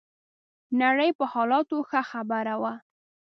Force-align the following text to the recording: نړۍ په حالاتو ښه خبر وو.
نړۍ 0.81 1.09
په 1.17 1.25
حالاتو 1.31 1.77
ښه 1.89 2.01
خبر 2.11 2.45
وو. 2.61 2.73